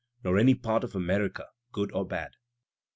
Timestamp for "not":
0.23-0.37